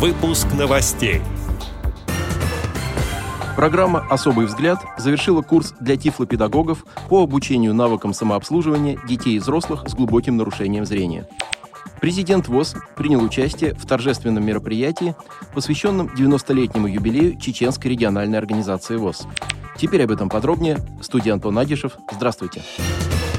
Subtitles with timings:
[0.00, 1.20] Выпуск новостей.
[3.54, 9.92] Программа «Особый взгляд» завершила курс для тифлопедагогов по обучению навыкам самообслуживания детей и взрослых с
[9.92, 11.28] глубоким нарушением зрения.
[12.00, 15.14] Президент ВОЗ принял участие в торжественном мероприятии,
[15.52, 19.26] посвященном 90-летнему юбилею Чеченской региональной организации ВОЗ.
[19.76, 20.78] Теперь об этом подробнее.
[21.02, 21.98] Студия Антон Агишев.
[22.10, 22.62] Здравствуйте.
[22.78, 23.29] Здравствуйте.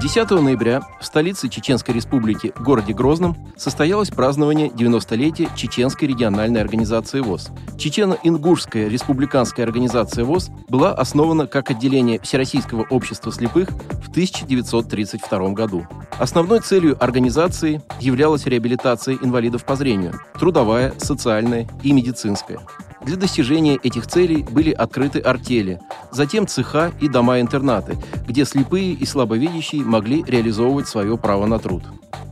[0.00, 7.48] 10 ноября в столице Чеченской Республики, городе Грозном, состоялось празднование 90-летия Чеченской региональной организации ВОЗ.
[7.78, 13.70] Чечено-Ингушская республиканская организация ВОЗ была основана как отделение Всероссийского общества слепых
[14.04, 15.86] в 1932 году.
[16.18, 22.60] Основной целью организации являлась реабилитация инвалидов по зрению– трудовая, социальная и медицинская–
[23.06, 25.80] для достижения этих целей были открыты артели,
[26.16, 31.82] затем цеха и дома-интернаты, где слепые и слабовидящие могли реализовывать свое право на труд.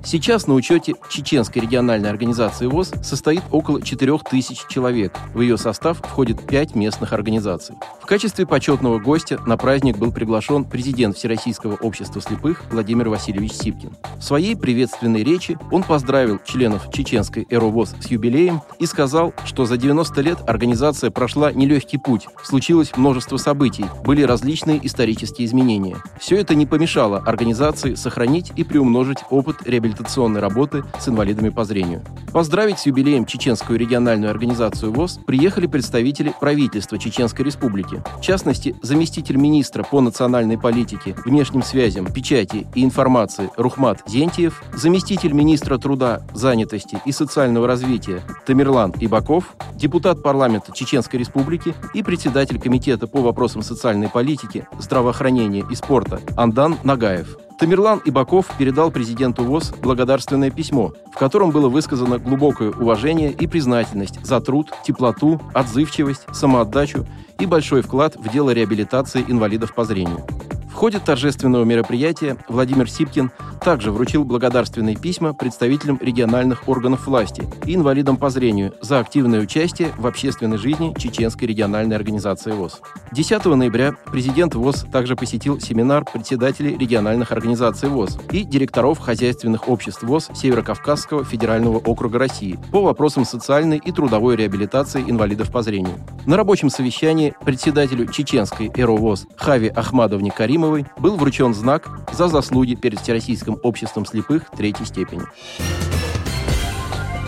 [0.06, 5.14] Сейчас на учете Чеченской региональной организации ВОЗ состоит около 4000 человек.
[5.32, 7.76] В ее состав входит 5 местных организаций.
[8.02, 13.94] В качестве почетного гостя на праздник был приглашен президент Всероссийского общества слепых Владимир Васильевич Сипкин.
[14.18, 19.78] В своей приветственной речи он поздравил членов Чеченской ЭРОВОЗ с юбилеем и сказал, что за
[19.78, 23.73] 90 лет организация прошла нелегкий путь, случилось множество событий,
[24.04, 25.96] были различные исторические изменения.
[26.18, 32.02] Все это не помешало организации сохранить и приумножить опыт реабилитационной работы с инвалидами по зрению.
[32.32, 38.02] Поздравить с юбилеем Чеченскую региональную организацию ВОЗ приехали представители правительства Чеченской Республики.
[38.18, 45.32] В частности, заместитель министра по национальной политике, внешним связям, печати и информации Рухмат Зентьев, заместитель
[45.32, 53.06] министра труда, занятости и социального развития Тамерлан Ибаков, депутат парламента Чеченской Республики и председатель комитета
[53.06, 57.36] по вопросам социальной политики, здравоохранения и спорта Андан Нагаев.
[57.58, 64.24] Тамерлан Ибаков передал президенту ВОЗ благодарственное письмо, в котором было высказано глубокое уважение и признательность
[64.24, 67.06] за труд, теплоту, отзывчивость, самоотдачу
[67.38, 70.26] и большой вклад в дело реабилитации инвалидов по зрению.
[70.74, 73.30] В ходе торжественного мероприятия Владимир Сипкин
[73.64, 79.90] также вручил благодарственные письма представителям региональных органов власти и инвалидам по зрению за активное участие
[79.96, 82.82] в общественной жизни Чеченской региональной организации ВОЗ.
[83.12, 90.02] 10 ноября президент ВОЗ также посетил семинар председателей региональных организаций ВОЗ и директоров хозяйственных обществ
[90.02, 95.94] ВОЗ Северо-Кавказского федерального округа России по вопросам социальной и трудовой реабилитации инвалидов по зрению.
[96.26, 102.74] На рабочем совещании председателю чеченской ЭРО Хави Ахмадовне Каримовой Ефремовой был вручен знак за заслуги
[102.74, 105.22] перед Всероссийским обществом слепых третьей степени.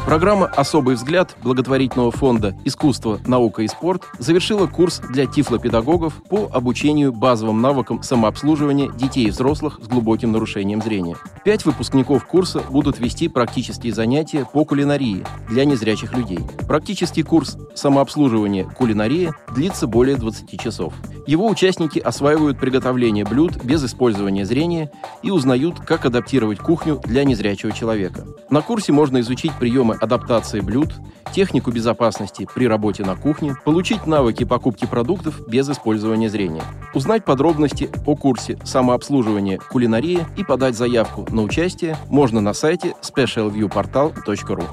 [0.07, 7.13] Программа «Особый взгляд» благотворительного фонда «Искусство, наука и спорт» завершила курс для тифлопедагогов по обучению
[7.13, 11.17] базовым навыкам самообслуживания детей и взрослых с глубоким нарушением зрения.
[11.45, 16.39] Пять выпускников курса будут вести практические занятия по кулинарии для незрячих людей.
[16.69, 20.95] Практический курс самообслуживания кулинарии длится более 20 часов.
[21.27, 24.93] Его участники осваивают приготовление блюд без использования зрения
[25.25, 28.25] и узнают, как адаптировать кухню для незрячего человека.
[28.49, 30.95] На курсе можно изучить приемы адаптации блюд,
[31.33, 36.63] технику безопасности при работе на кухне, получить навыки покупки продуктов без использования зрения,
[36.95, 44.65] узнать подробности о курсе самообслуживания кулинарии и подать заявку на участие можно на сайте specialviewportal.ru.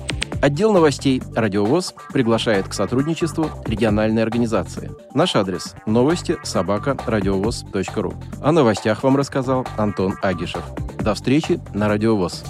[0.43, 4.91] Отдел новостей «Радиовоз» приглашает к сотрудничеству региональной организации.
[5.13, 8.13] Наш адрес– новости собака радиовоз.ру.
[8.41, 10.63] О новостях вам рассказал Антон Агишев.
[10.99, 12.43] До встречи на «Радиовоз».